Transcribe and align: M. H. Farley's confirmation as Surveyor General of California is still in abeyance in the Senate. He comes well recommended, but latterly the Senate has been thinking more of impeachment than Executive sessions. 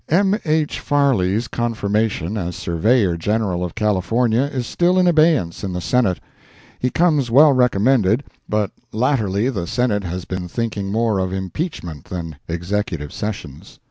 M. 0.09 0.35
H. 0.45 0.79
Farley's 0.79 1.47
confirmation 1.47 2.35
as 2.35 2.55
Surveyor 2.55 3.17
General 3.17 3.63
of 3.63 3.75
California 3.75 4.41
is 4.51 4.65
still 4.65 4.97
in 4.97 5.05
abeyance 5.05 5.63
in 5.63 5.73
the 5.73 5.79
Senate. 5.79 6.19
He 6.79 6.89
comes 6.89 7.29
well 7.29 7.53
recommended, 7.53 8.23
but 8.49 8.71
latterly 8.91 9.47
the 9.49 9.67
Senate 9.67 10.03
has 10.03 10.25
been 10.25 10.47
thinking 10.47 10.91
more 10.91 11.19
of 11.19 11.31
impeachment 11.31 12.05
than 12.05 12.37
Executive 12.47 13.13
sessions. 13.13 13.77